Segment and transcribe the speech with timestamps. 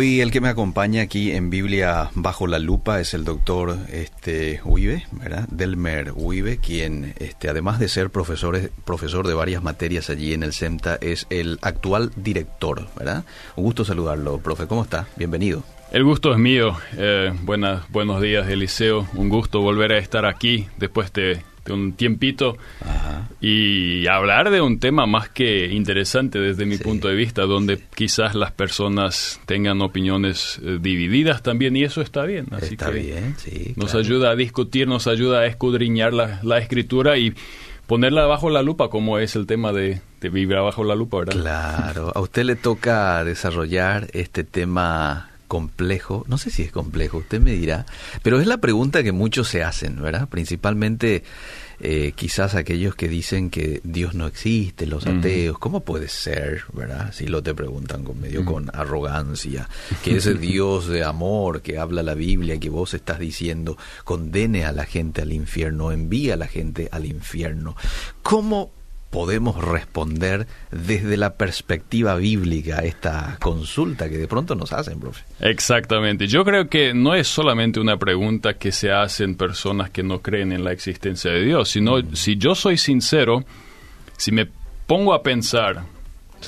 [0.00, 4.58] Hoy el que me acompaña aquí en Biblia bajo la lupa es el doctor este,
[5.12, 5.46] ¿verdad?
[5.50, 10.54] Delmer Uibe, quien este, además de ser profesor, profesor de varias materias allí en el
[10.54, 13.26] CEMTA, es el actual director, ¿verdad?
[13.56, 14.66] Un gusto saludarlo, profe.
[14.66, 15.06] ¿Cómo está?
[15.16, 15.64] Bienvenido.
[15.92, 16.78] El gusto es mío.
[16.96, 19.06] Eh, buenos días, Eliseo.
[19.12, 22.56] Un gusto volver a estar aquí después de de un tiempito
[23.40, 28.34] y hablar de un tema más que interesante desde mi punto de vista, donde quizás
[28.34, 32.46] las personas tengan opiniones eh, divididas también y eso está bien.
[32.50, 33.74] Así está bien, sí.
[33.76, 37.34] Nos ayuda a discutir, nos ayuda a escudriñar la, la, escritura y
[37.86, 41.40] ponerla bajo la lupa, como es el tema de, de vivir bajo la lupa, ¿verdad?
[41.40, 47.40] Claro, a usted le toca desarrollar este tema complejo, no sé si es complejo, usted
[47.40, 47.84] me dirá,
[48.22, 50.28] pero es la pregunta que muchos se hacen, ¿verdad?
[50.28, 51.24] Principalmente
[51.80, 57.12] eh, quizás aquellos que dicen que Dios no existe, los ateos, ¿cómo puede ser, verdad?
[57.12, 59.68] Si lo te preguntan con medio con arrogancia,
[60.04, 64.70] que ese Dios de amor que habla la Biblia, que vos estás diciendo, condene a
[64.70, 67.74] la gente al infierno, envía a la gente al infierno.
[68.22, 68.70] ¿Cómo
[69.10, 75.24] podemos responder desde la perspectiva bíblica a esta consulta que de pronto nos hacen, profe.
[75.40, 76.28] Exactamente.
[76.28, 80.52] Yo creo que no es solamente una pregunta que se hacen personas que no creen
[80.52, 82.14] en la existencia de Dios, sino mm.
[82.14, 83.44] si yo soy sincero,
[84.16, 84.46] si me
[84.86, 85.84] pongo a pensar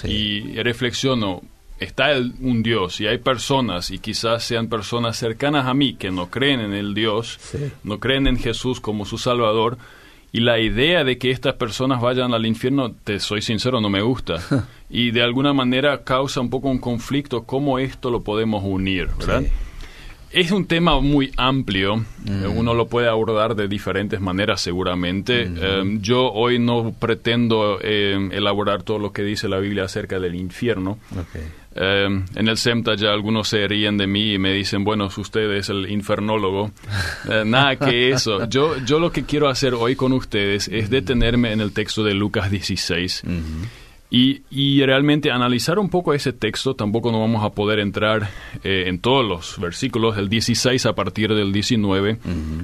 [0.05, 1.43] y reflexiono,
[1.81, 6.31] está un Dios y hay personas, y quizás sean personas cercanas a mí, que no
[6.31, 7.39] creen en el Dios,
[7.83, 9.79] no creen en Jesús como su Salvador,
[10.33, 14.01] y la idea de que estas personas vayan al infierno, te soy sincero, no me
[14.01, 14.37] gusta.
[14.91, 19.43] y de alguna manera causa un poco un conflicto, cómo esto lo podemos unir, ¿verdad?
[20.31, 22.57] Es un tema muy amplio, mm.
[22.57, 25.45] uno lo puede abordar de diferentes maneras seguramente.
[25.45, 25.59] Mm.
[25.63, 30.35] Em, yo hoy no pretendo em, elaborar todo lo que dice la Biblia acerca del
[30.35, 30.99] infierno.
[31.75, 35.51] Em, en el SEMTA ya algunos se ríen de mí y me dicen, bueno, usted
[35.53, 36.71] es el infernólogo.
[37.31, 38.47] Eh, nada que eso.
[38.49, 42.15] Yo, yo lo que quiero hacer hoy con ustedes es detenerme en el texto de
[42.15, 43.23] Lucas 16.
[44.15, 48.29] Y, realmente analizar un poco ese texto, tampoco no vamos a poder entrar
[48.63, 52.19] eh, en todos los versículos, el 16 a partir del 19.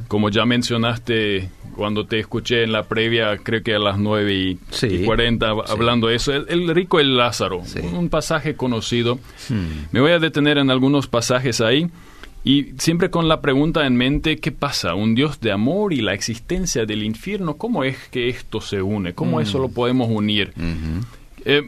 [0.09, 5.05] Como ya mencionaste cuando te escuché en la previa, creo que a las 9 y,
[5.07, 7.63] 40, hablando de eso, el, rico el Lázaro,
[7.95, 9.19] un pasaje conocido.
[9.49, 9.87] Hmm.
[9.91, 11.89] Me voy a detener en algunos pasajes ahí.
[12.45, 14.95] Y siempre con la pregunta en mente, ¿qué pasa?
[14.95, 19.15] Un Dios de amor y la existencia del infierno, ¿cómo es que esto se une?
[19.15, 19.43] ¿Cómo hmm.
[19.43, 20.53] eso lo podemos unir?
[21.49, 21.63] Eh,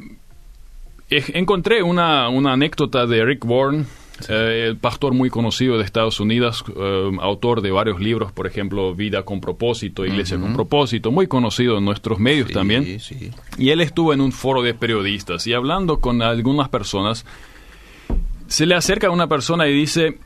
[1.09, 3.87] encontré una, anécdota de Rick Warren,
[4.29, 8.95] eh, el pastor muy conocido de Estados Unidos, eh, autor de varios libros, por ejemplo,
[8.95, 12.99] Vida con propósito, Iglesia con propósito, muy conocido en nuestros medios también.
[13.57, 17.25] Y él estuvo en un foro de periodistas y hablando con algunas personas,
[18.49, 20.19] se le acerca a una persona y dice,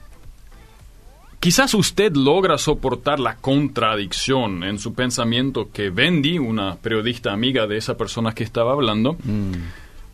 [1.44, 7.76] Quizás usted logra soportar la contradicción en su pensamiento que Wendy, una periodista amiga de
[7.76, 9.52] esa persona que estaba hablando, mm.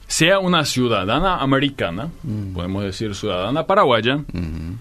[0.09, 2.53] sea una ciudadana americana, mm.
[2.53, 4.73] podemos decir ciudadana paraguaya, mm.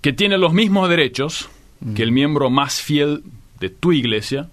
[0.00, 1.48] que tiene los mismos derechos
[1.94, 3.22] que el miembro más fiel
[3.60, 4.48] de tu iglesia,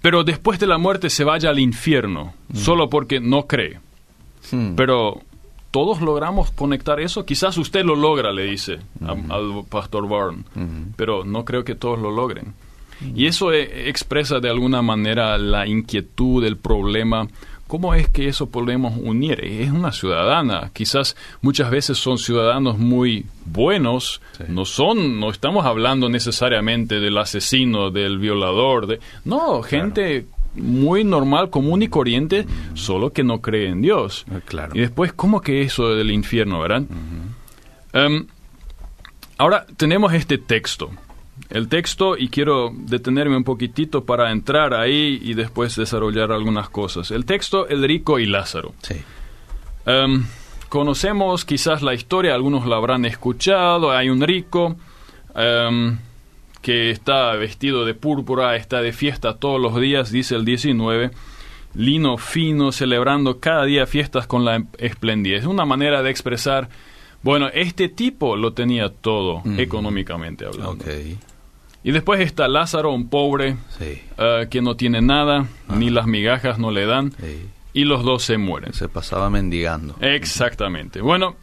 [0.00, 3.78] pero después de la muerte se vaya al infierno solo porque no cree.
[4.74, 5.22] Pero
[5.72, 7.24] todos logramos conectar eso.
[7.24, 10.44] Quizás usted lo logra, le dice al pastor Barn,
[10.94, 12.54] pero no creo que todos lo logren.
[13.16, 17.26] Y eso e, expresa de alguna manera la inquietud, el problema.
[17.66, 19.42] ¿Cómo es que eso podemos unir?
[19.42, 20.70] Es una ciudadana.
[20.74, 24.20] Quizás muchas veces son ciudadanos muy buenos.
[24.46, 28.86] No son, no estamos hablando necesariamente del asesino, del violador.
[28.86, 34.26] De, no, gente muy normal, común y corriente, solo que no cree en Dios.
[34.30, 34.72] Ah, claro.
[34.74, 36.82] Y después, ¿cómo que eso del infierno, verdad?
[37.92, 38.26] Em,
[39.38, 40.90] ahora tenemos este texto.
[41.50, 47.10] El texto, y quiero detenerme un poquitito para entrar ahí y después desarrollar algunas cosas.
[47.10, 48.74] El texto, el rico y Lázaro.
[48.82, 48.96] Sí.
[49.84, 50.24] Em,
[50.68, 54.76] conocemos quizás la historia, algunos la habrán escuchado, hay un rico.
[55.34, 55.98] Em,
[56.62, 61.10] que está vestido de púrpura, está de fiesta todos los días, dice el 19,
[61.74, 65.42] lino fino, celebrando cada día fiestas con la esplendidez.
[65.42, 66.68] Es una manera de expresar,
[67.22, 70.84] bueno, este tipo lo tenía todo, económicamente hablando.
[71.84, 76.70] Y después está Lázaro, un pobre, eh, que no tiene nada, ni las migajas no
[76.70, 77.12] le dan,
[77.72, 78.72] y los dos se mueren.
[78.72, 79.96] Se pasaba mendigando.
[80.00, 81.00] Exactamente.
[81.00, 81.34] Bueno,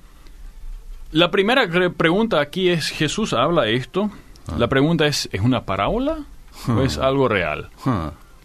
[1.12, 1.68] la primera
[1.98, 4.12] pregunta aquí es, ¿Jesús habla esto?
[4.58, 6.20] La pregunta es, ¿es una parábola
[6.68, 7.70] o es algo real?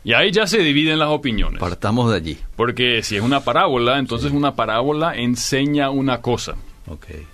[0.05, 1.61] Y ahí ya se dividen las opiniones.
[1.61, 2.39] Partamos de allí.
[2.57, 6.57] Porque si es una parábola, entonces una parábola enseña una cosa.
[6.87, 7.27] Okay.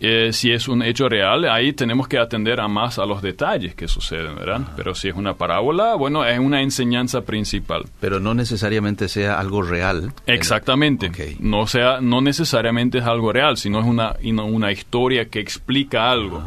[0.00, 3.74] Eh, si es un hecho real, ahí tenemos que atender a más a los detalles
[3.74, 4.60] que suceden, ¿verdad?
[4.76, 7.86] Pero si es una parábola, bueno, es una enseñanza principal.
[8.00, 10.12] Pero no necesariamente sea algo real.
[10.26, 11.08] Exactamente.
[11.08, 11.36] Okay.
[11.40, 16.42] No sea, no necesariamente es algo real, sino es una, una historia que explica algo.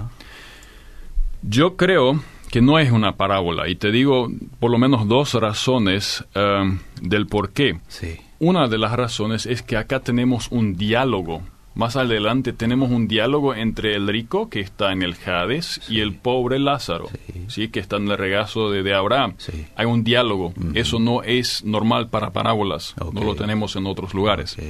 [1.42, 2.19] Yo creo
[2.51, 4.30] que no es una parábola y te digo
[4.60, 7.80] por lo menos dos razones um, del por qué.
[7.88, 8.18] Sí.
[8.39, 11.42] Una de las razones es que acá tenemos un diálogo.
[11.75, 15.95] Más adelante tenemos un diálogo entre el rico que está en el Hades Sí.
[15.95, 17.45] y el pobre Lázaro, Sí.
[17.50, 17.68] ¿sí?
[17.69, 19.36] que está en el regazo de, de Abraham.
[19.38, 19.68] Sí.
[19.75, 20.54] Hay un diálogo.
[20.74, 22.95] Eso no es normal para parábolas.
[23.00, 23.13] Ok.
[23.13, 24.54] No lo tenemos en otros lugares.
[24.57, 24.63] Ok.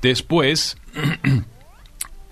[0.00, 0.78] Después,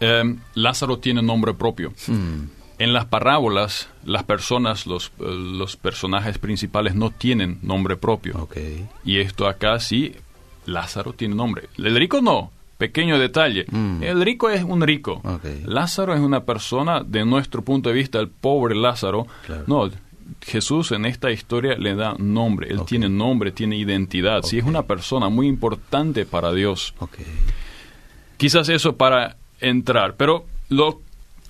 [0.01, 1.93] em, Lázaro tiene nombre propio.
[2.07, 2.49] Hmm.
[2.79, 8.37] En las parábolas, las personas, los, los personajes principales no tienen nombre propio.
[8.39, 8.57] Ok.
[9.05, 10.15] Y esto acá sí,
[10.67, 11.69] Lázaro tiene nombre.
[11.79, 12.51] El rico no.
[12.77, 13.65] Pequeño detalle.
[13.71, 14.03] Mm.
[14.03, 15.23] El rico es un rico.
[15.25, 15.65] Ok.
[15.65, 19.27] Lázaro es una persona, de nuestro punto de vista, el pobre Lázaro.
[19.47, 19.65] Claro.
[19.67, 19.91] No,
[20.43, 22.69] Jesús en esta historia le da nombre.
[22.69, 24.43] Él tiene nombre, tiene identidad.
[24.43, 26.95] Sí, es una persona muy importante para Dios.
[28.37, 31.01] Quizás eso para entrar, pero lo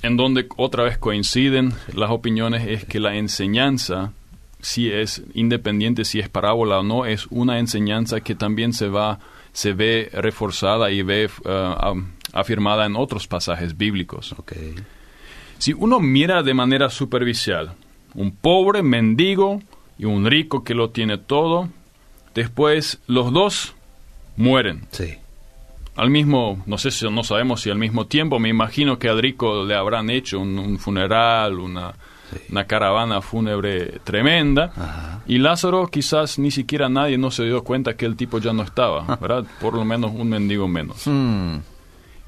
[0.02, 4.12] en donde otra vez coinciden las opiniones es que la enseñanza,
[4.60, 9.18] si es independiente, si es parábola o no, es una enseñanza que también se va,
[9.52, 11.30] se ve reforzada y ve
[11.78, 14.34] am- afirmada en otros pasajes bíblicos.
[15.58, 17.72] Si uno mira de manera superficial,
[18.14, 19.62] un pobre mendigo
[19.98, 21.68] y un rico que lo tiene todo,
[22.34, 23.74] después los dos
[24.36, 25.14] mueren Sí.
[25.96, 29.18] Al mismo, no sé si no sabemos si al mismo tiempo, me imagino que al
[29.20, 31.94] rico le habrán hecho un, un funeral, una,
[32.28, 32.38] Sí.
[32.50, 34.72] una caravana fúnebre tremenda.
[34.76, 35.20] Ajá.
[35.28, 38.64] Y Lázaro quizás ni siquiera nadie no se dio cuenta que el tipo ya no
[38.64, 39.44] estaba, ¿verdad?
[39.60, 41.06] Por lo menos un mendigo menos.
[41.06, 41.58] Hmm.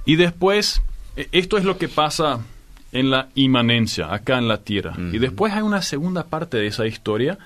[0.07, 0.83] Y después,
[1.17, 2.39] e- esto es lo que pasa
[2.91, 4.95] en la inmanencia, acá en la tierra.
[4.97, 7.39] Y después hay una segunda parte de esa historia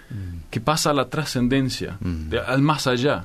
[0.51, 3.25] que pasa a la trascendencia, de- al más allá.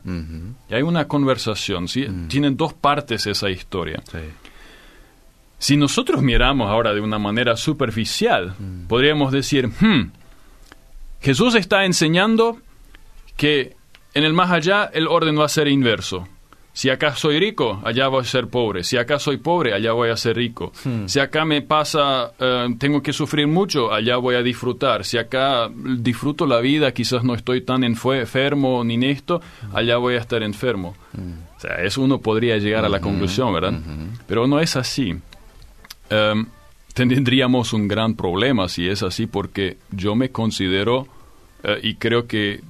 [0.69, 2.07] Y hay una conversación, ¿sí?
[2.27, 4.01] Tienen dos partes esa historia.
[4.11, 4.17] Sí.
[5.59, 8.55] Si nosotros miramos ahora de una manera superficial,
[8.87, 10.11] podríamos decir, "Hmm,
[11.21, 12.57] Jesús está enseñando
[13.35, 13.75] que
[14.13, 16.27] en el más allá el orden va a ser inverso.
[16.77, 18.83] Si acá soy rico, allá voy a ser pobre.
[18.83, 20.71] Si acá soy pobre, allá voy a ser rico.
[21.07, 25.03] Si acá me pasa, eh, tengo que sufrir mucho, allá voy a disfrutar.
[25.03, 29.41] Si acá disfruto la vida, quizás no estoy tan enfermo ni en esto,
[29.73, 30.95] allá voy a estar enfermo.
[31.57, 33.73] O sea, eso uno podría llegar a la conclusión, ¿verdad?
[34.27, 35.15] Pero no es así.
[36.11, 36.45] Em,
[36.93, 41.07] tendríamos un gran problema si es así, porque yo me considero,
[41.63, 42.61] eh, y creo que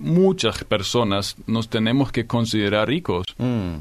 [0.00, 3.26] muchas personas nos tenemos que considerar ricos.
[3.38, 3.74] Mm.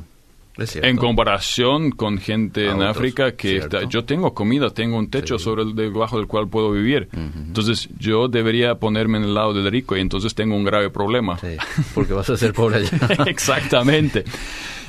[0.82, 5.10] En comparación con gente A en otros, África que está, yo tengo comida, tengo un
[5.10, 5.46] techo Sí.
[5.46, 7.08] sobre el debajo del cual puedo vivir.
[7.14, 11.38] Entonces yo debería ponerme en el lado del rico y entonces tengo un grave problema.
[11.40, 11.56] Sí,
[11.96, 13.24] porque vas a ser pobre allá.
[13.28, 14.26] Exactamente.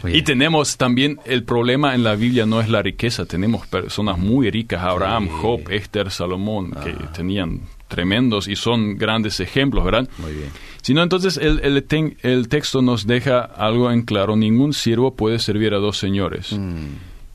[0.04, 4.50] Y tenemos también el problema en la Biblia no es la riqueza, tenemos personas muy
[4.50, 5.32] ricas, Abraham, Sí.
[5.40, 7.12] Job, Esther, Salomón, que Ah.
[7.14, 10.08] tenían tremendos y son grandes ejemplos, ¿verdad?
[10.16, 10.48] Muy bien.
[10.80, 15.38] Sino entonces el, el, ten- el texto nos deja algo en claro, ningún siervo puede
[15.38, 16.52] servir a dos señores.
[16.52, 16.86] Mm.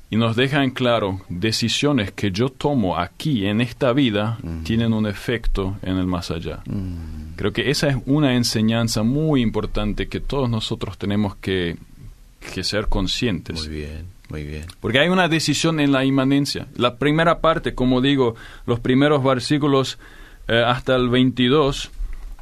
[0.10, 5.08] Y nos deja en claro, decisiones que yo tomo aquí en esta vida tienen un
[5.08, 6.62] efecto en el más allá.
[6.68, 7.36] Mm.
[7.36, 11.76] Creo que esa es una enseñanza muy importante que todos nosotros tenemos que,
[12.54, 13.60] que ser conscientes.
[13.60, 14.66] Muy bien, muy bien.
[14.80, 16.68] Porque hay una decisión en la inmanencia.
[16.78, 18.36] La primera parte, como digo,
[18.68, 19.98] los primeros versículos
[20.48, 21.92] eh, hasta el 22.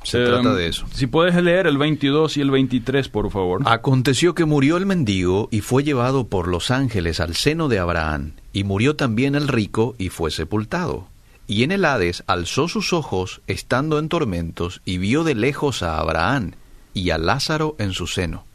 [0.04, 0.86] Se eh, trata de eso.
[0.92, 3.62] Si puedes leer el 22 y el 23, por favor.
[3.66, 8.34] Aconteció que murió el mendigo y fue llevado por los ángeles al seno de Abraham,
[8.52, 11.08] y murió también el rico y fue sepultado.
[11.48, 16.00] Y en el Hades alzó sus ojos, estando en tormentos, y vio de lejos a
[16.00, 16.52] Abraham
[16.94, 18.46] y a Lázaro en su seno.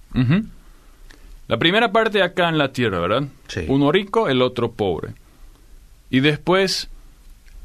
[1.48, 3.28] La primera parte acá en la tierra, ¿verdad?
[3.46, 3.64] Sí.
[3.68, 5.14] Uno rico, el otro pobre.
[6.10, 6.88] Y después,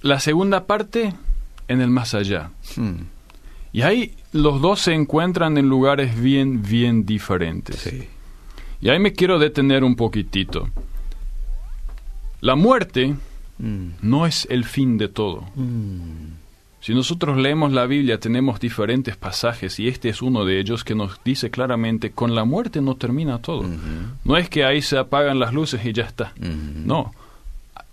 [0.01, 1.13] la segunda parte
[1.67, 2.51] en el más allá.
[2.75, 3.03] Hmm,
[3.71, 7.77] Y ahí los dos se encuentran en lugares bien, bien diferentes.
[7.77, 8.07] sí.
[8.81, 10.69] Y ahí me quiero detener un poquitito.
[12.41, 13.15] La muerte
[13.59, 15.43] Mm, no es el fin de todo.
[15.55, 16.33] mm,
[16.81, 20.95] Si nosotros leemos la Biblia tenemos diferentes pasajes y este es uno de ellos que
[20.95, 23.63] nos dice claramente, con la muerte no termina todo.
[24.25, 26.33] No es que ahí se apagan las luces y ya está.
[26.39, 27.13] No.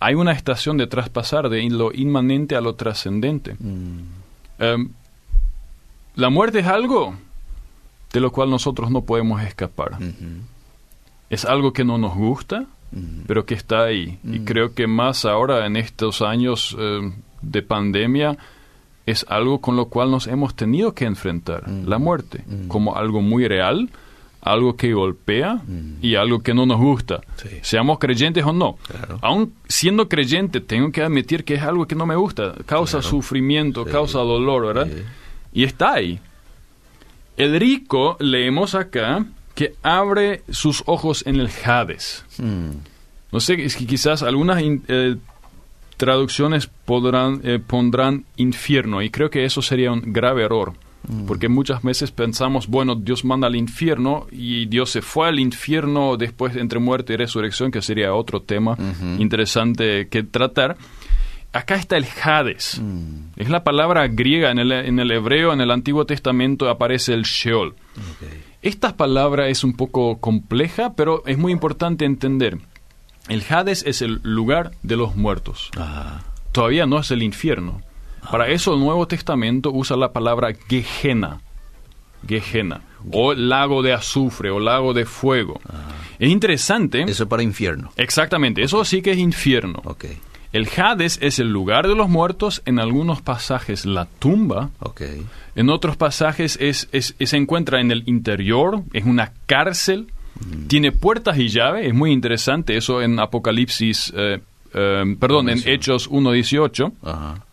[0.00, 3.54] Hay una estación de traspasar de lo inmanente a lo trascendente.
[3.58, 4.20] Mm,
[4.60, 4.90] Em,
[6.16, 7.14] la muerte es algo
[8.12, 9.98] de lo cual nosotros no podemos escapar.
[11.30, 12.66] Es algo que no nos gusta,
[13.26, 14.18] pero que está ahí.
[14.22, 18.36] Y creo que más ahora en estos años eh, de pandemia
[19.06, 23.48] es algo con lo cual nos hemos tenido que enfrentar, la muerte, como algo muy
[23.48, 23.88] real,
[24.40, 25.60] algo que golpea
[26.00, 27.20] y algo que no nos gusta,
[27.62, 28.78] seamos creyentes o no.
[29.20, 33.84] Aún siendo creyente, tengo que admitir que es algo que no me gusta, causa sufrimiento,
[33.84, 34.88] causa dolor, ¿verdad?
[35.52, 36.20] Y está ahí.
[37.36, 42.24] El rico, leemos acá, que abre sus ojos en el Hades.
[42.38, 42.70] Mm.
[43.32, 45.16] No sé, es que quizás algunas eh,
[45.96, 50.74] traducciones podrán, eh, pondrán infierno y creo que eso sería un grave error.
[51.08, 51.26] Mm.
[51.26, 56.16] Porque muchas veces pensamos, bueno, Dios manda al infierno y Dios se fue al infierno
[56.16, 58.76] después entre muerte y resurrección, que sería otro tema
[59.18, 60.76] interesante que tratar.
[61.52, 62.80] Acá está el Hades.
[62.80, 63.30] Mm.
[63.36, 67.22] Es la palabra griega en el, en el hebreo, en el Antiguo Testamento aparece el
[67.22, 67.74] Sheol.
[68.62, 72.58] Esta palabra es un poco compleja, pero es muy importante entender.
[73.28, 75.70] El Hades es el lugar de los muertos.
[75.76, 76.20] Ah,
[76.52, 77.80] Todavía no es el infierno.
[78.30, 81.40] Para eso el Nuevo Testamento usa la palabra Gehenna.
[82.26, 82.82] Gehenna.
[83.12, 85.60] O lago de azufre o lago de fuego.
[86.18, 87.02] Es interesante.
[87.02, 87.90] eso para infierno.
[87.96, 88.62] Exactamente.
[88.62, 89.80] Eso sí que es infierno.
[90.52, 92.60] El Hades es el lugar de los muertos.
[92.66, 94.68] En algunos pasajes la tumba.
[95.54, 100.08] En otros pasajes es, es- es- se encuentra en el interior, es una cárcel,
[100.68, 104.40] tiene puertas y llave, es muy interesante eso en Apocalipsis, eh,
[104.74, 106.92] eh, perdón, en Hechos 1.18.
[107.02, 107.44] Ajá.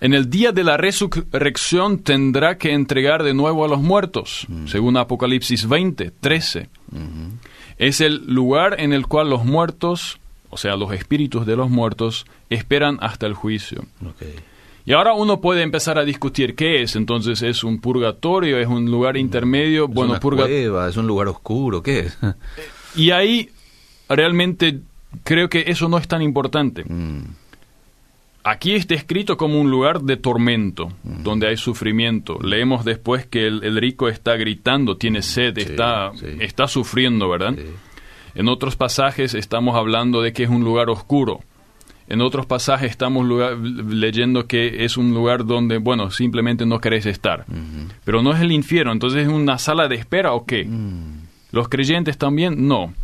[0.00, 4.96] En el día de la resurrección tendrá que entregar de nuevo a los muertos, según
[4.96, 6.68] Apocalipsis 20, 13.
[7.78, 10.18] Es el lugar en el cual los muertos,
[10.50, 13.84] o sea, los espíritus de los muertos, esperan hasta el juicio.
[14.86, 16.96] Y ahora uno puede empezar a discutir qué es.
[16.96, 18.58] Entonces, ¿es un purgatorio?
[18.58, 19.84] ¿Es un lugar intermedio?
[19.84, 22.18] Es bueno, una purga- cueva, es un lugar oscuro, ¿qué es?
[22.96, 23.50] Y ahí
[24.08, 24.80] realmente
[25.22, 26.82] creo que eso no es tan importante.
[26.84, 27.20] Mm,
[28.42, 32.38] Aquí está escrito como un lugar de tormento, donde hay sufrimiento.
[32.42, 36.26] Leemos después que el, el rico está gritando, tiene sed, Sí, está, sí.
[36.40, 37.54] está sufriendo, ¿verdad?
[37.56, 37.64] sí.
[38.34, 41.40] En otros pasajes estamos hablando de que es un lugar oscuro.
[42.08, 47.06] En otros pasajes estamos lugar- leyendo que es un lugar donde, bueno, simplemente no querés
[47.06, 47.44] estar.
[48.04, 50.66] Pero no es el infierno, entonces es una sala de espera o qué?
[51.52, 52.66] ¿Los creyentes también?
[52.68, 52.94] No.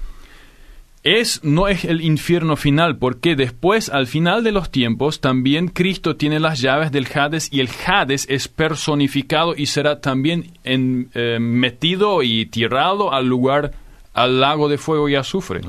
[1.08, 6.16] Es, no es el infierno final, porque después, al final de los tiempos, también Cristo
[6.16, 11.38] tiene las llaves del Hades y el Hades es personificado y será también en- eh,
[11.40, 13.72] metido y tirado al lugar,
[14.14, 15.60] al lago de fuego y azufre.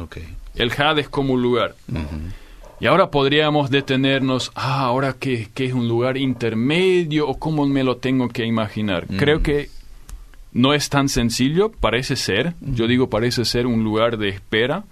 [0.56, 1.76] El Hades como un lugar.
[2.80, 7.98] Y ahora podríamos detenernos, ah, ahora que, es un lugar intermedio o cómo me lo
[7.98, 9.06] tengo que imaginar.
[9.18, 9.70] Creo que
[10.52, 14.84] no es tan sencillo, parece ser, yo digo parece ser un lugar de espera,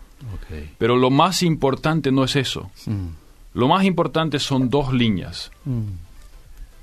[0.78, 2.70] Pero lo más importante no es eso.
[2.86, 3.08] Mm,
[3.54, 5.50] Lo más importante son dos líneas.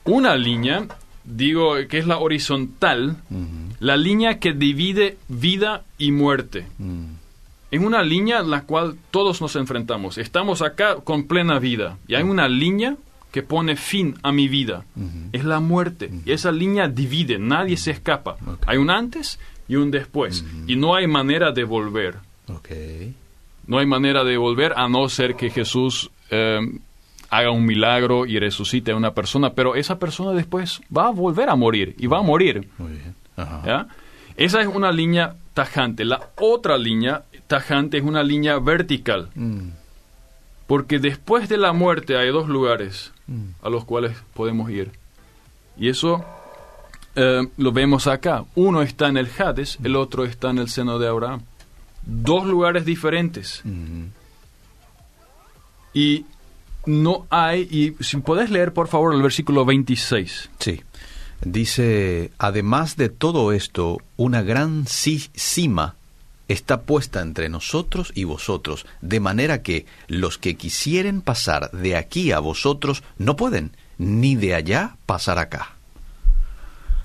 [0.05, 0.87] Una línea,
[1.25, 3.45] digo que es la horizontal, mm,
[3.81, 6.67] la línea que divide vida y muerte.
[6.79, 7.05] mm,
[7.71, 10.19] Es una línea en la cual todos nos enfrentamos.
[10.19, 12.97] Estamos acá con plena vida y hay una línea
[13.31, 14.85] que pone fin a mi vida.
[15.33, 16.11] Es la muerte.
[16.27, 18.37] Y esa línea divide, nadie se escapa.
[18.67, 20.45] Hay un antes y un después.
[20.67, 22.17] Y no hay manera de volver.
[22.49, 22.69] Ok.
[23.67, 26.61] No hay manera de volver a no ser que Jesús eh,
[27.31, 29.55] haga un milagro y resucite a una persona.
[29.55, 32.69] Pero esa persona después va a volver a morir y va a morir.
[32.79, 33.15] Muy bien.
[33.37, 33.63] Ajá.
[33.65, 33.87] ¿ya?
[34.37, 36.05] Esa es una línea tajante.
[36.05, 39.31] La otra línea tajante es una línea vertical.
[39.35, 39.69] Mm,
[40.67, 44.91] Porque después de la muerte hay dos lugares mm, a los cuales podemos ir.
[45.77, 46.25] Y eso
[47.15, 48.45] eh, lo vemos acá.
[48.55, 51.43] Uno está en el Hades, el otro está en el seno de Abraham.
[52.05, 53.63] Dos lugares diferentes.
[55.95, 56.25] Y
[56.87, 60.51] no hay, y si podés leer por favor el versículo 26.
[60.59, 60.83] Sí.
[61.45, 65.97] Dice, además de todo esto, una gran ci- cima
[66.49, 72.31] está puesta entre nosotros y vosotros, de manera que los que quisieren pasar de aquí
[72.33, 75.73] a vosotros no pueden, ni de allá pasar acá.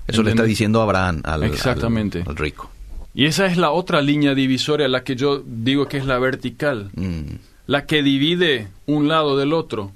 [0.06, 2.22] Eso le está diciendo Abraham al, al- Exactamente.
[2.26, 2.70] al rico.
[3.14, 6.90] Y esa es la otra línea divisoria, la que yo digo que es la vertical,
[6.94, 7.22] Mm,
[7.66, 9.92] la que divide un lado del otro.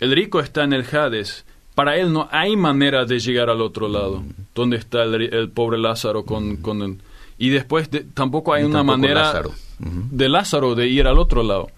[0.00, 1.44] El rico está en el Hades.
[1.74, 4.28] Para él no hay manera de llegar al otro lado, Mm.
[4.54, 6.98] donde está el, el pobre Lázaro con, con el-
[7.38, 9.52] Y después de- tampoco hay Y una tampoco manera Lázaro.
[9.78, 11.70] De Lázaro de ir al otro lado.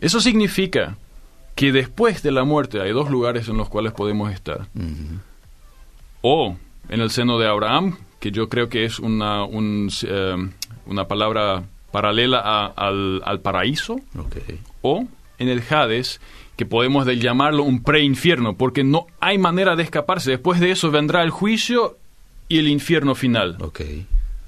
[0.00, 0.96] Eso significa
[1.56, 4.68] que después de la muerte hay dos lugares en los cuales podemos estar.
[6.20, 6.56] O
[6.88, 10.36] en el seno de Abraham, que yo creo que es una, un, eh,
[10.86, 14.00] una palabra paralela a- al, al paraíso,
[14.82, 15.06] o
[15.38, 16.20] en el Hades,
[16.56, 20.32] que podemos de llamarlo un preinfierno, porque no hay manera de escaparse.
[20.32, 21.96] Después de eso vendrá el juicio
[22.48, 23.56] y el infierno final.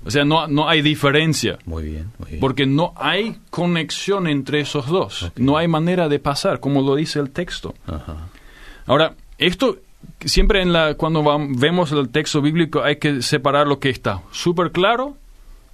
[0.04, 2.40] O sea, no, no hay diferencia, Muy bien, muy bien.
[2.40, 5.30] porque no hay conexión entre esos dos.
[5.36, 7.74] No hay manera de pasar, como lo dice el texto.
[7.86, 8.28] Ajá.
[8.86, 9.76] Ahora, esto
[10.24, 14.22] siempre en la, cuando vam- vemos el texto bíblico hay que separar lo que está
[14.30, 15.16] súper claro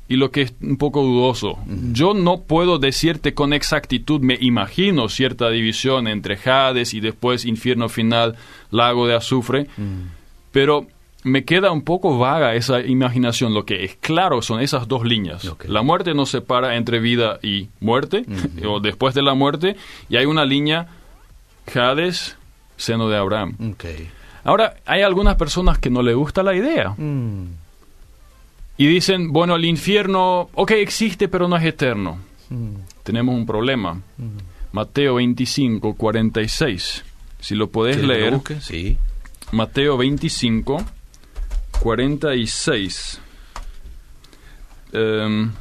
[0.08, 1.58] y lo que es un poco dudoso.
[1.92, 7.88] Yo no puedo decirte con exactitud, me imagino cierta división entre Hades y después infierno
[7.88, 8.36] final,
[8.70, 9.66] lago de azufre,
[10.52, 10.86] pero
[11.24, 13.52] me queda un poco vaga esa imaginación.
[13.52, 15.44] Lo que es claro son esas dos líneas.
[15.46, 15.64] Ok.
[15.66, 18.24] La muerte nos separa entre vida y muerte,
[18.64, 19.74] o después de la muerte,
[20.08, 20.86] y hay una línea
[21.74, 22.36] Hades,
[22.76, 23.56] seno de Abraham.
[23.72, 23.84] Ok.
[24.46, 27.46] Ahora, hay algunas personas que no les gusta la idea Mm.
[28.78, 32.18] y dicen, bueno, el infierno, ok, existe, pero no es eterno.
[32.50, 32.74] Mm.
[33.02, 34.00] Tenemos un problema.
[34.72, 37.04] Mateo 25, 46.
[37.40, 38.60] Si lo podés ¿Quieres que lo leer, busque?
[38.60, 38.98] Sí.
[39.52, 40.84] Mateo 25,
[41.80, 43.20] 46.
[44.92, 45.52] Em,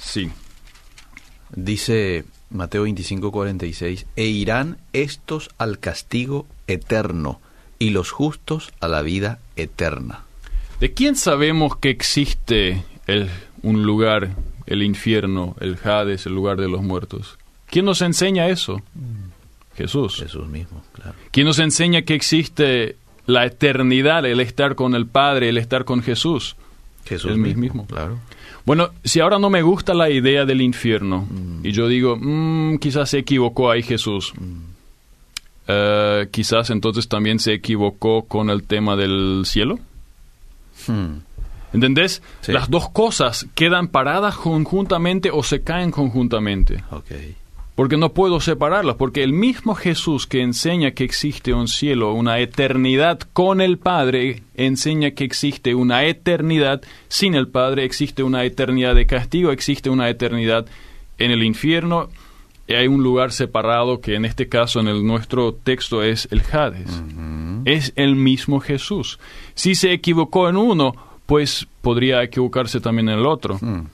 [0.00, 0.30] sí.
[1.54, 7.40] Dice Mateo 25, 46, e irán estos al castigo eterno
[7.82, 10.20] y los justos a la vida eterna.
[10.78, 13.28] ¿De quién sabemos que existe el,
[13.62, 14.30] un lugar,
[14.66, 17.38] el infierno, el Hades, el lugar de los muertos?
[17.68, 18.82] ¿Quién nos enseña eso?
[19.76, 20.16] Jesús.
[20.16, 21.14] Jesús mismo, claro.
[21.32, 22.96] ¿Quién nos enseña que existe
[23.26, 26.54] la eternidad, el estar con el Padre, el estar con Jesús?
[27.04, 27.86] Jesús El mismo, mismo.
[27.86, 28.18] claro.
[28.64, 31.26] Bueno, si ahora no me gusta la idea del infierno
[31.64, 34.32] y yo digo, "Mm, quizás se equivocó ahí Jesús,
[35.72, 39.78] Eh, quizás entonces también se equivocó con el tema del cielo.
[40.86, 41.18] Hmm.
[41.72, 42.22] ¿Entendés?
[42.42, 42.52] Sí.
[42.52, 46.84] Las dos cosas quedan paradas conjuntamente o se caen conjuntamente.
[46.90, 47.12] Ok.
[47.74, 52.38] Porque no puedo separarlas, porque el mismo Jesús que enseña que existe un cielo, una
[52.40, 58.94] eternidad con el Padre, enseña que existe una eternidad sin el Padre, existe una eternidad
[58.94, 60.66] de castigo, existe una eternidad
[61.16, 62.10] en el infierno,
[62.74, 67.02] hay un lugar separado que en este caso en el nuestro texto es el Hades.
[67.64, 69.18] Es el mismo Jesús.
[69.54, 70.94] Si se equivocó en uno,
[71.26, 73.58] pues podría equivocarse también en el otro.
[73.60, 73.86] Hmm.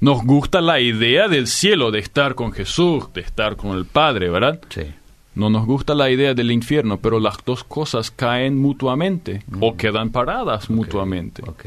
[0.00, 4.30] Nos gusta la idea del cielo, de estar con Jesús, de estar con el Padre,
[4.30, 4.60] ¿verdad?
[4.68, 4.86] Sí.
[5.34, 10.10] No nos gusta la idea del infierno, pero las dos cosas caen mutuamente o quedan
[10.10, 11.42] paradas mutuamente.
[11.46, 11.64] Ok.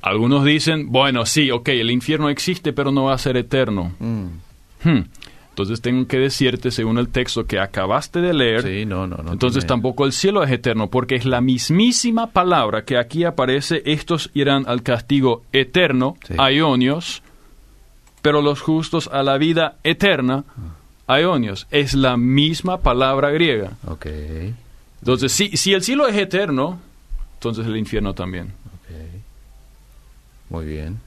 [0.00, 3.92] Algunos dicen, bueno, sí, ok, el infierno existe, pero no va a ser eterno.
[3.98, 4.26] Hmm.
[4.84, 5.04] Hmm.
[5.56, 9.32] Entonces tengo que decirte, según el texto que acabaste de leer, Sí, no, no, no.
[9.32, 13.82] entonces tiene- tampoco el cielo es eterno, porque es la mismísima palabra que aquí aparece,
[13.86, 16.34] estos irán al castigo eterno, Sí.
[16.36, 17.22] aionios,
[18.20, 20.44] pero los justos a la vida eterna,
[21.06, 21.66] aionios.
[21.70, 23.78] Es la misma palabra griega.
[23.86, 24.06] Ok.
[25.00, 26.78] Entonces, si, si el cielo es eterno,
[27.34, 28.48] entonces el infierno también.
[28.74, 28.94] Ok.
[30.50, 31.00] Muy bien.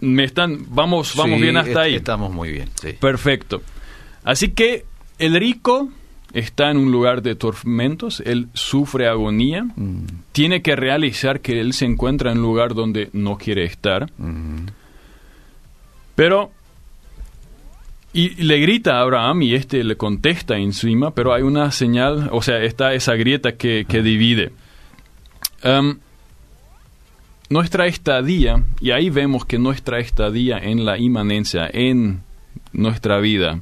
[0.00, 1.94] Me están, vamos, vamos Sí, bien hasta ahí.
[1.94, 2.92] Estamos muy bien, sí.
[3.00, 3.62] Perfecto.
[4.24, 4.84] Así que
[5.18, 5.88] el rico
[6.32, 10.04] está en un lugar de tormentos, él sufre agonía, Mm.
[10.32, 14.66] tiene que realizar que él se encuentra en un lugar donde no quiere estar, Mm.
[16.14, 16.50] pero...
[18.14, 22.42] Y le grita a Abraham y este le contesta encima, pero hay una señal, o
[22.42, 24.52] sea, está esa grieta que, que divide.
[25.62, 25.98] Em,
[27.52, 32.22] nuestra estadía, y ahí vemos que nuestra estadía en la inmanencia, en
[32.72, 33.60] nuestra vida,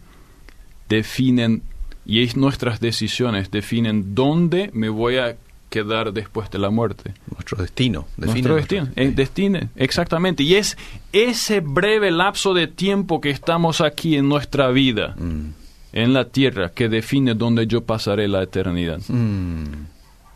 [0.89, 1.63] definen,
[2.07, 5.37] y es nuestras decisiones definen dónde me voy a
[5.69, 7.15] quedar después de la muerte.
[7.31, 8.07] Nuestro destino.
[8.17, 9.11] Nuestro destino, nuestro- sí.
[9.13, 10.43] destine, exactamente.
[10.43, 10.77] Y es
[11.13, 15.53] ese breve lapso de tiempo que estamos aquí en nuestra vida, Mm.
[15.93, 19.01] en la tierra, que define dónde yo pasaré la eternidad.
[19.09, 19.87] Mm.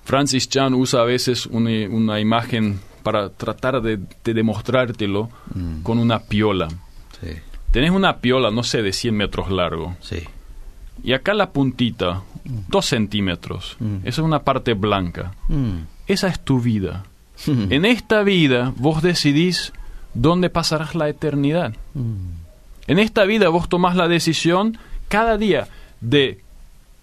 [0.04, 5.82] Francis Chan usa a veces una, una imagen para tratar de, de demostrártelo Mm.
[5.82, 6.66] con una piola.
[7.20, 7.28] Sí,
[7.70, 9.96] Tenés una piola, no sé, de 100 metros largo.
[10.00, 10.24] sí.
[11.02, 12.22] Y acá la puntita,
[12.68, 13.76] dos centímetros.
[13.80, 13.96] Mm.
[14.04, 15.34] Esa es una parte blanca.
[15.48, 15.80] Mm.
[16.06, 17.04] Esa es tu vida.
[17.46, 19.72] En esta vida vos decidís
[20.14, 21.74] dónde pasarás la eternidad.
[21.94, 22.14] Mm.
[22.86, 25.66] En esta vida vos tomás la decisión cada día
[26.00, 26.40] de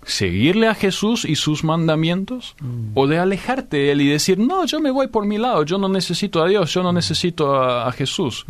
[0.04, 2.56] seguirle a Jesús y sus mandamientos
[2.96, 5.78] o de alejarte de él y decir, no, yo me voy por mi lado, yo
[5.78, 8.46] no necesito a Dios, yo no necesito a, a Jesús.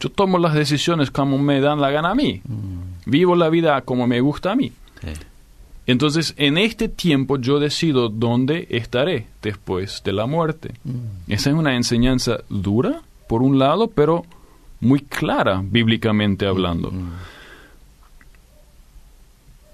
[0.00, 2.42] Yo tomo las decisiones como me dan la gana a mí.
[3.06, 4.72] Vivo la vida como me gusta a mí.
[5.00, 5.12] Sí.
[5.86, 10.72] Entonces, en este tiempo yo decido dónde estaré después de la muerte.
[11.28, 14.24] Esa es una enseñanza dura, por un lado, pero
[14.80, 16.92] muy clara, bíblicamente hablando.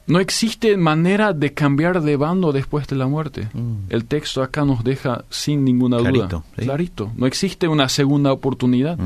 [0.07, 3.49] No existe manera de cambiar de bando después de la muerte.
[3.89, 6.43] El texto acá nos deja sin ninguna Clarito, duda.
[6.57, 6.63] ¿sí?
[6.65, 7.13] Clarito.
[7.17, 8.99] No existe una segunda oportunidad.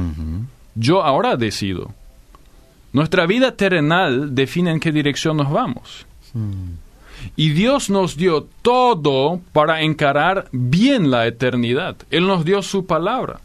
[0.75, 1.93] Yo ahora decido.
[2.93, 6.07] Nuestra vida terrenal define en qué dirección nos vamos.
[7.37, 11.97] Y Dios nos dio todo para encarar bien la eternidad.
[12.11, 13.41] Él nos dio su palabra.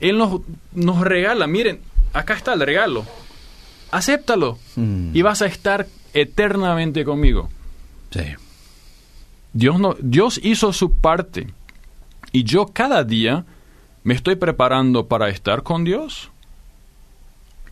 [0.00, 0.40] Él nos,
[0.74, 1.78] nos regala, miren,
[2.12, 3.04] acá está el regalo.
[3.90, 5.10] Acéptalo Mm.
[5.16, 5.86] y vas a estar
[6.20, 7.48] eternamente conmigo.
[8.10, 8.22] Sí.
[9.52, 11.48] Dios, no, Dios hizo su parte.
[12.32, 13.44] Y yo cada día
[14.04, 16.30] me estoy preparando para estar con Dios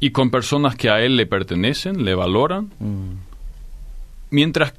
[0.01, 2.71] y con personas que a Él le pertenecen, le valoran.
[2.81, 3.13] Mm.
[4.31, 4.75] Mientras,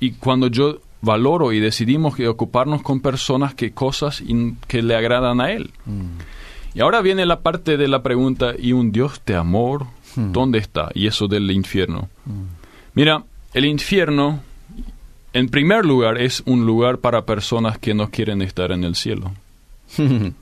[0.00, 4.96] y cuando yo valoro y decidimos que ocuparnos con personas que cosas in- que le
[4.96, 5.72] agradan a Él.
[6.74, 9.86] Y ahora viene la parte de la pregunta, ¿y un Dios de amor?
[10.14, 10.90] ¿Dónde está?
[10.94, 12.08] Y eso del infierno.
[12.96, 14.40] Mira, el infierno,
[15.34, 19.32] en primer lugar, es un lugar para personas que no quieren estar en el cielo.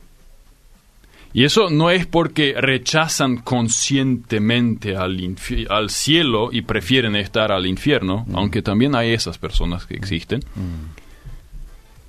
[1.36, 8.62] Y eso no es porque rechazan conscientemente al, cielo y prefieren estar al infierno, aunque
[8.62, 10.44] también hay esas personas que existen.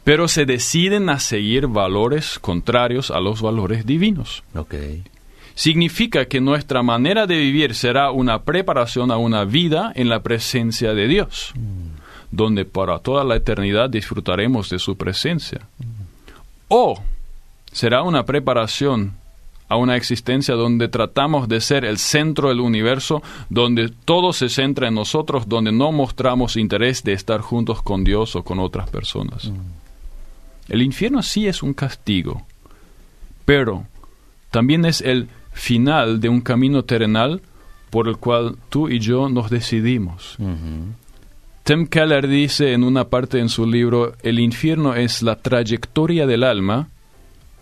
[0.03, 4.43] Pero se deciden a seguir valores contrarios a los valores divinos.
[4.53, 4.75] ok.
[5.55, 10.93] Significa que nuestra manera de vivir será una preparación a una vida en la presencia
[10.93, 11.53] de Dios,
[12.29, 15.61] donde para toda la eternidad disfrutaremos de su presencia.
[16.67, 17.01] O
[17.71, 19.13] será una preparación
[19.67, 24.89] a una existencia donde tratamos de ser el centro del universo, donde todo se centra
[24.89, 29.51] en nosotros, donde no mostramos interés de estar juntos con Dios o con otras personas.
[30.67, 32.43] El infierno sí es un castigo,
[33.45, 33.85] pero
[34.51, 37.41] también es el final de un camino terrenal
[37.89, 40.35] por el cual tú y yo nos decidimos.
[40.37, 40.93] Ujú.
[41.63, 46.43] Tim Keller dice en una parte en su libro, el infierno es la trayectoria del
[46.43, 46.89] alma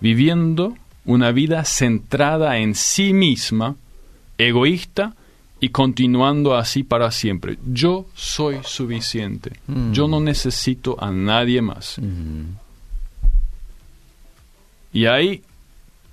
[0.01, 0.75] viviendo
[1.05, 3.75] una vida centrada en sí misma,
[4.37, 5.15] egoísta
[5.59, 7.57] y continuando así para siempre.
[7.65, 9.53] Yo soy suficiente.
[9.91, 11.97] Yo no necesito a nadie más.
[14.91, 15.43] Y ahí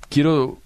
[0.08, 0.58] quiero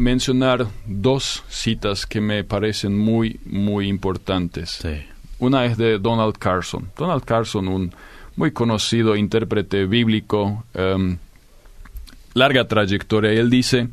[0.00, 4.70] mencionar dos citas que me parecen muy, muy importantes.
[4.82, 5.02] Sí.
[5.38, 6.90] Una es de Donald Carson.
[6.96, 7.92] Donald Carson, un
[8.36, 11.18] muy conocido intérprete bíblico, em,
[12.34, 13.88] larga trayectoria, y él dice,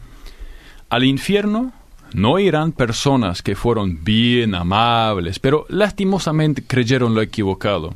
[0.90, 1.74] al infierno
[2.14, 7.96] no irán personas que fueron bien amables, pero lastimosamente creyeron lo equivocado.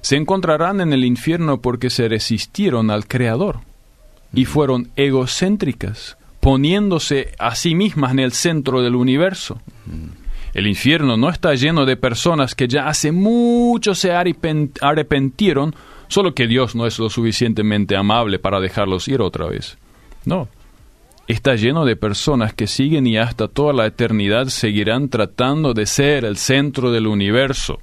[0.00, 3.60] Se encontrarán en el infierno porque se resistieron al Creador
[4.32, 9.60] y fueron egocéntricas, poniéndose a sí mismas en el centro del universo.
[10.52, 15.74] El infierno no está lleno de personas que ya hace mucho se arrepen- arrepentieron,
[16.08, 19.78] solo que Dios no es lo suficientemente amable para dejarlos ir otra vez.
[20.24, 20.48] No.
[21.28, 26.24] Está lleno de personas que siguen y hasta toda la eternidad seguirán tratando de ser
[26.24, 27.78] el centro del universo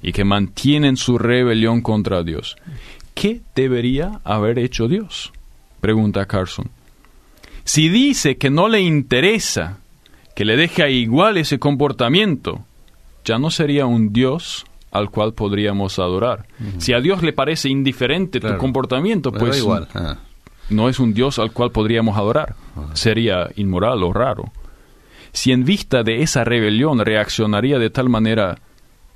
[0.00, 2.56] y que mantienen su rebelión contra Dios.
[3.12, 5.32] ¿Qué debería haber hecho Dios?
[5.80, 6.70] Pregunta Carson.
[7.68, 9.76] Si dice que no le interesa
[10.34, 12.64] que le deje igual ese comportamiento,
[13.26, 16.46] ya no sería un Dios al cual podríamos adorar.
[16.78, 18.54] Si a Dios le parece indiferente Claro.
[18.54, 19.86] tu comportamiento, Pero pues igual.
[19.94, 20.16] Ah.
[20.70, 22.54] no es un Dios al cual podríamos adorar.
[22.94, 24.50] Sería inmoral o raro.
[25.34, 28.60] Si en vista de esa rebelión reaccionaría de tal manera,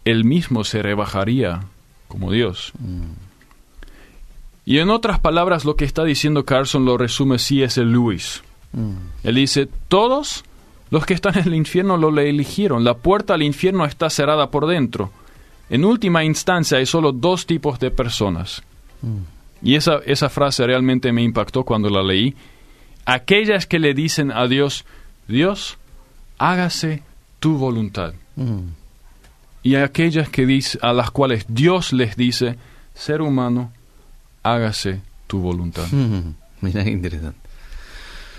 [0.05, 1.61] él mismo se rebajaría
[2.07, 2.73] como Dios.
[4.65, 7.85] Y en otras palabras, lo que está diciendo Carson lo resume C.S.
[7.85, 8.43] Lewis.
[9.25, 10.45] Él dice, todos
[10.91, 12.85] los que están en el infierno lo le eligieron.
[12.85, 15.11] La puerta al infierno está cerrada por dentro.
[15.69, 18.63] En última instancia hay solo dos tipos de personas.
[19.63, 22.35] Y esa, esa frase realmente me impactó cuando la leí.
[23.05, 24.85] Aquellas que le dicen a Dios,
[25.29, 25.79] Dios,
[26.39, 27.03] hágase
[27.41, 28.15] tu voluntad.
[28.37, 28.69] Mm.
[29.63, 32.57] Y aquellas que dice, a las cuales Dios les dice,
[32.95, 33.73] ser humano,
[34.43, 35.87] hágase tu voluntad.
[35.91, 36.35] Mm.
[36.63, 37.39] Mira qué interesante.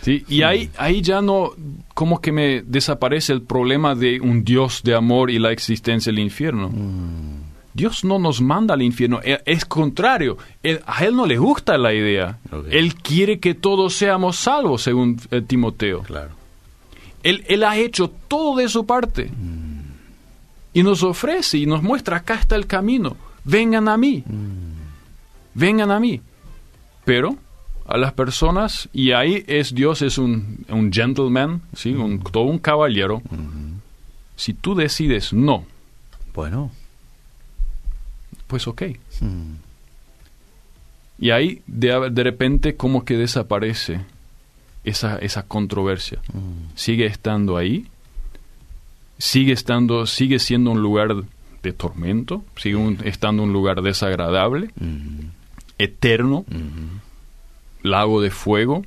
[0.02, 0.26] ¿Sí?
[0.28, 1.52] Y ahí, ahí ya no,
[1.94, 6.20] como que me desaparece el problema de un Dios de amor y la existencia del
[6.20, 6.70] infierno.
[7.74, 11.78] Dios no nos manda al infierno, e- es contrario, Él- a Él no le gusta
[11.78, 12.38] la idea.
[12.70, 16.02] Él quiere que todos seamos salvos, según eh, Timoteo.
[16.04, 16.32] Claro.
[17.24, 19.32] Él, él ha hecho todo de su parte.
[20.74, 24.24] Y nos ofrece y nos muestra, acá está el camino, vengan a mí,
[25.54, 26.22] vengan a mí.
[27.06, 27.38] Pero
[27.86, 31.94] a las personas y ahí es Dios es un, un gentleman, ¿sí?
[31.94, 33.22] un, todo un caballero.
[34.36, 35.66] Si tú decides no,
[36.34, 36.72] Bueno.
[38.48, 38.84] pues ok.
[39.22, 39.54] mm,
[41.20, 44.02] Y ahí de, de repente como que desaparece
[44.84, 46.20] esa, esa controversia.
[46.34, 47.88] mm, Sigue estando ahí,
[49.18, 51.10] sigue estando, sigue siendo un lugar
[51.62, 55.20] de tormento, sigue un- estando un lugar desagradable, mm,
[55.78, 57.88] eterno, mm.
[57.88, 58.84] lago de fuego,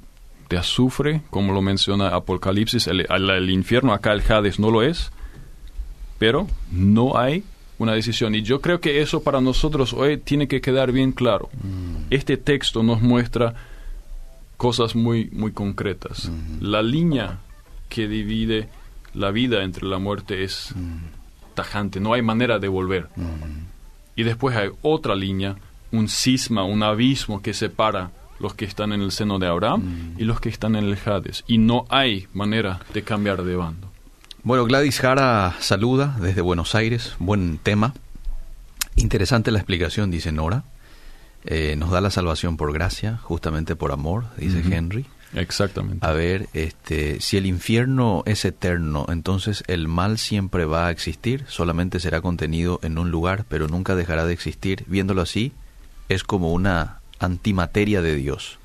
[0.49, 4.83] de azufre, como lo menciona Apocalipsis, el, el- el infierno, acá el Hades no lo
[4.83, 5.11] es,
[6.19, 7.43] pero no hay
[7.79, 8.35] una decisión.
[8.35, 11.51] Y yo creo que eso para nosotros hoy tiene que quedar bien claro.
[12.11, 13.55] Este texto nos muestra
[14.57, 16.31] cosas muy, muy concretas.
[16.61, 17.41] La línea
[17.91, 18.69] que divide
[19.13, 20.73] la vida entre la muerte es
[21.55, 23.09] tajante, no hay manera de volver.
[24.15, 25.57] Y después hay otra línea,
[25.93, 30.25] un cisma, un abismo que separa los que están en el seno de Abraham y
[30.25, 31.45] los que están en el Hades.
[31.47, 33.91] Y no hay manera de cambiar de bando.
[34.43, 37.17] Bueno, Gladys Jara saluda desde Buenos Aires.
[37.19, 37.95] Buen tema.
[38.95, 40.65] Interesante la explicación, dice Nora.
[41.45, 44.63] Eh, nos da la salvación por gracia, justamente por amor, dice.
[44.71, 45.07] Henry.
[45.35, 46.05] Exactamente.
[46.07, 51.45] A ver, este, si el infierno es eterno, entonces el mal siempre va a existir,
[51.49, 54.85] solamente será contenido en un lugar, pero nunca dejará de existir.
[54.87, 55.53] Viéndolo así,
[56.09, 58.59] es como una antimateria de Dios.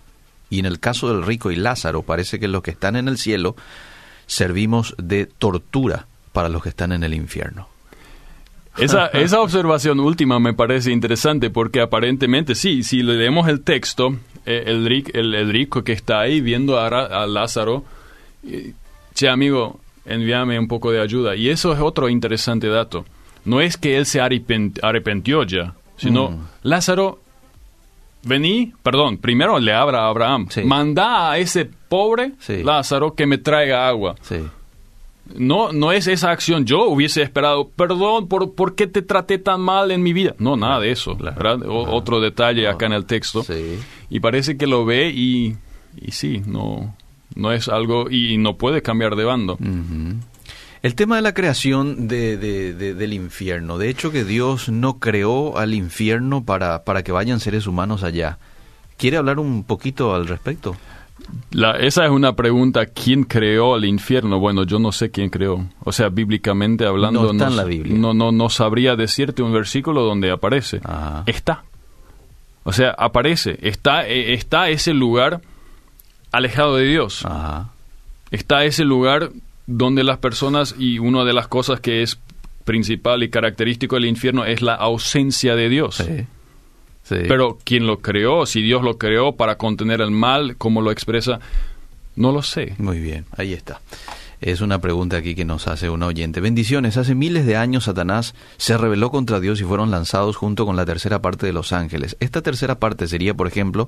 [0.50, 3.18] Y en el caso del rico y Lázaro, parece que los que están en el
[3.18, 3.56] cielo
[4.28, 7.68] servimos de tortura para los que están en el infierno.
[8.78, 14.16] Esa, esa observación última me parece interesante porque aparentemente sí, si le leemos el texto,
[14.46, 17.86] eh, el, el, el rico que está ahí viendo a, a Lázaro,
[18.46, 18.74] eh,
[19.14, 21.36] che amigo, envíame un poco de ayuda.
[21.36, 23.06] Y eso es otro interesante dato.
[23.46, 26.48] No es que él se arrepintió ya, sino Mm.
[26.64, 27.20] Lázaro,
[28.24, 30.64] vení, perdón, primero le abra a Abraham, Sí.
[30.64, 32.64] manda a ese pobre Sí.
[32.64, 34.16] Lázaro que me traiga agua.
[34.22, 34.38] Sí.
[35.36, 36.66] No, no es esa acción.
[36.66, 40.36] Yo hubiese esperado, perdón, ¿por, por qué te traté tan mal en mi vida?
[40.40, 41.16] No, nada de eso.
[41.16, 41.38] Claro.
[41.38, 41.70] ¿verdad?
[41.70, 41.92] O- Ajá.
[41.94, 43.46] Otro detalle acá en el texto.
[44.10, 45.56] Y parece que lo ve y,
[46.02, 46.94] y sí, no,
[47.36, 49.58] no es algo y no puede cambiar de bando.
[50.84, 54.98] El tema de la creación de, de- de- del infierno, de hecho que Dios no
[55.00, 58.40] creó al infierno para, para que vayan seres humanos allá.
[58.98, 60.76] ¿Quiere hablar un poquito al respecto?
[61.52, 64.40] La, esa es una pregunta, ¿quién creó el infierno?
[64.40, 65.68] Bueno, yo no sé quién creó.
[65.84, 67.96] O sea, bíblicamente hablando, No está en s- la Biblia.
[67.98, 70.82] No, no, no sabría decirte un versículo donde aparece.
[70.84, 71.24] Ajá.
[71.28, 71.64] Está.
[72.64, 73.60] O sea, aparece.
[73.62, 75.42] Está, eh, está ese lugar
[76.32, 77.24] alejado de Dios.
[77.24, 77.70] Ajá.
[78.32, 79.30] Está ese lugar
[79.68, 82.20] donde las personas, y una de las cosas que es
[82.64, 85.96] principal y característico del infierno es la ausencia de Dios.
[85.96, 86.26] Sí.
[87.04, 87.16] Sí.
[87.28, 91.40] Pero quién lo creó, si Dios lo creó para contener el mal, como lo expresa,
[92.16, 92.76] no lo sé.
[92.78, 93.82] Muy bien, ahí está.
[94.42, 96.42] Es una pregunta aquí que nos hace una oyente.
[96.42, 96.98] Bendiciones.
[96.98, 100.84] Hace miles de años Satanás se rebeló contra Dios y fueron lanzados junto con la
[100.84, 102.18] tercera parte de los ángeles.
[102.20, 103.88] Esta tercera parte sería, por ejemplo,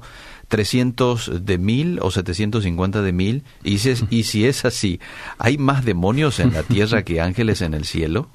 [0.50, 3.44] 300 de mil o 750 de mil.
[3.64, 5.00] Y si es así,
[5.40, 8.30] ¿hay más demonios en la tierra que ángeles en el cielo?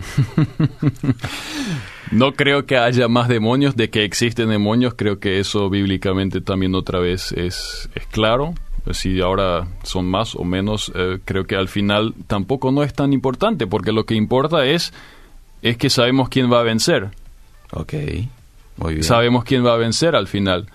[2.11, 6.75] No creo que haya más demonios, de que existen demonios, creo que eso bíblicamente también
[6.75, 8.55] otra vez es, es claro.
[8.93, 13.13] Si ahora son más o menos, eh, creo que al final tampoco no es tan
[13.13, 14.93] importante, porque lo que importa es,
[15.63, 17.11] es que sabemos quién va a vencer.
[17.73, 17.95] Ok,
[18.77, 19.05] muy bien.
[19.05, 20.67] Sabemos quién va a vencer al final.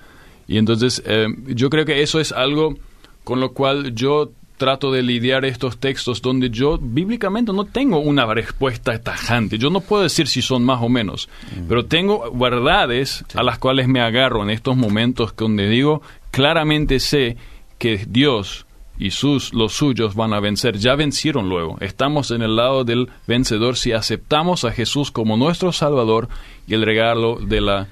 [0.48, 2.76] Y entonces eh, yo creo que eso es algo
[3.24, 8.26] con lo cual yo trato de lidiar estos textos donde yo bíblicamente no tengo una
[8.34, 9.58] respuesta tajante.
[9.58, 11.28] Yo no puedo decir si son más o menos,
[11.68, 17.38] pero tengo verdades a las cuales me agarro en estos momentos donde digo, claramente sé
[17.84, 18.66] que Dios
[18.98, 20.78] y sus los suyos van a vencer.
[20.78, 21.76] Ya vencieron luego.
[21.82, 26.30] Estamos en el lado del vencedor si aceptamos a Jesús como nuestro Salvador
[26.66, 27.88] y el regalo de la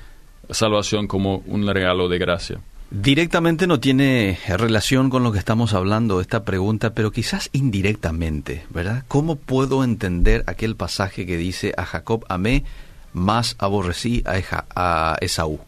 [0.50, 2.62] salvación como un regalo de gracia.
[2.90, 9.04] Directamente no tiene relación con lo que estamos hablando esta pregunta, pero quizás indirectamente, ¿verdad?
[9.10, 12.64] ¿Cómo puedo entender aquel pasaje que dice a Jacob amé,
[13.12, 15.60] más aborrecí a, Esaú?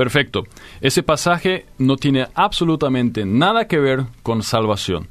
[0.00, 0.44] Perfecto.
[0.80, 5.08] Ese pasaje no tiene absolutamente nada que ver con salvación,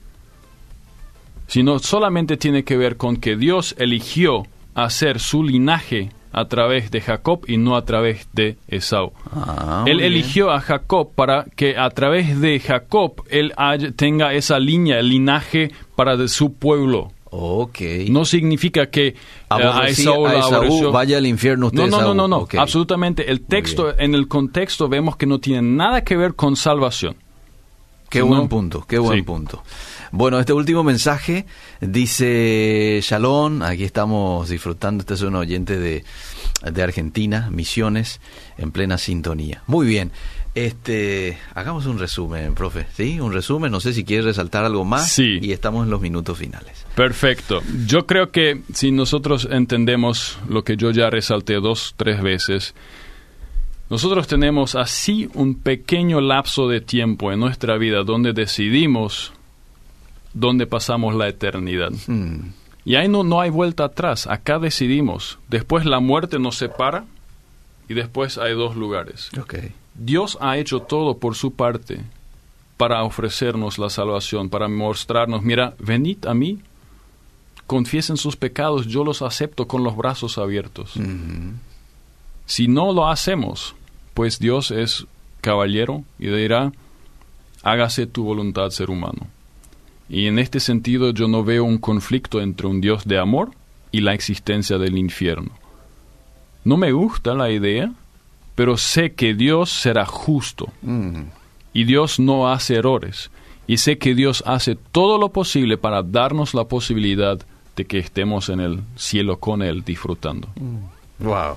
[1.46, 7.02] sino solamente tiene que ver con que Dios eligió hacer su linaje a través de
[7.02, 9.12] Jacob y no a través de Esaú.
[9.32, 14.58] Ah, él eligió a Jacob para que a través de Jacob él haya- tenga esa
[14.60, 17.12] línea, el linaje para de su pueblo.
[17.32, 17.80] Ok.
[18.10, 19.16] No significa que eh,
[19.50, 20.92] a Aborrecí Esaú a Esaú, aborreció.
[20.92, 22.48] vaya al infierno usted, No, no, no, no, no.
[22.58, 23.30] Absolutamente.
[23.30, 27.16] El texto, en el contexto vemos que no tiene nada que ver con salvación.
[28.10, 29.64] Qué buen punto, qué buen punto.
[30.12, 31.46] Bueno, este último mensaje
[31.82, 36.04] dice Shalom, aquí estamos disfrutando, este es un oyente de,
[36.64, 38.20] de Argentina, Misiones,
[38.58, 39.62] en plena sintonía.
[39.68, 40.12] Muy bien.
[40.56, 43.20] Este, hagamos un resumen, profe, ¿sí?
[43.20, 45.40] Un resumen, no sé si quieres resaltar algo más sí.
[45.42, 46.86] y estamos en los minutos finales.
[46.96, 47.62] Perfecto.
[47.86, 52.74] Yo creo que si nosotros entendemos lo que yo ya resalté dos, tres veces,
[53.90, 59.34] nosotros tenemos así un pequeño lapso de tiempo en nuestra vida donde decidimos
[60.34, 61.92] dónde pasamos la eternidad.
[62.08, 62.54] Hmm.
[62.86, 65.38] Y ahí no, no hay vuelta atrás, acá decidimos.
[65.48, 67.06] Después la muerte nos separa
[67.88, 69.30] y después hay dos lugares.
[69.40, 69.74] Okay.
[69.96, 72.02] Dios ha hecho todo por su parte
[72.78, 76.60] para ofrecernos la salvación, para mostrarnos, mira, venid a mí,
[77.68, 80.94] confiesen sus pecados, yo los acepto con los brazos abiertos.
[82.46, 83.76] Si no lo hacemos,
[84.14, 85.06] pues Dios es
[85.42, 86.72] caballero y dirá,
[87.62, 89.28] hágase tu voluntad, ser humano.
[90.08, 93.52] Y en este sentido yo no veo un conflicto entre un Dios de amor
[93.92, 95.52] y la existencia del infierno.
[96.64, 97.94] No me gusta la idea,
[98.60, 101.22] pero sé que Dios será justo mm.
[101.72, 103.32] y Dios no hace errores.
[103.68, 107.40] Y sé que Dios hace todo lo posible para darnos la posibilidad
[107.78, 110.50] de que estemos en el cielo con Él disfrutando.
[110.60, 111.24] Mm.
[111.26, 111.56] Wow,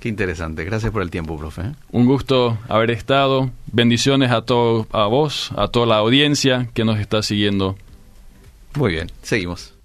[0.00, 0.64] qué interesante.
[0.64, 1.64] Gracias por el tiempo, profe.
[1.92, 3.50] Un gusto haber estado.
[3.70, 7.76] Bendiciones a todo, a vos, a toda la audiencia que nos está siguiendo.
[8.74, 9.77] Muy bien, seguimos.